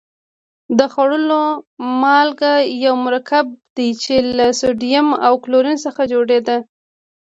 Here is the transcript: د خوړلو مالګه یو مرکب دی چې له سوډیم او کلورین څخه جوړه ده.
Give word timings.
د 0.77 0.79
خوړلو 0.93 1.41
مالګه 2.01 2.53
یو 2.85 2.93
مرکب 3.05 3.45
دی 3.77 3.89
چې 4.03 4.15
له 4.37 4.45
سوډیم 4.59 5.07
او 5.25 5.33
کلورین 5.43 5.77
څخه 5.85 6.01
جوړه 6.11 6.37
ده. 6.47 6.57